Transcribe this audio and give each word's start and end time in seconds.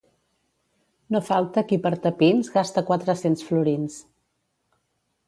No 1.15 1.19
falta 1.27 1.63
qui 1.71 1.79
per 1.83 1.91
tapins 2.05 2.49
gasta 2.55 2.83
quatre-cents 2.87 3.45
florins. 3.51 3.99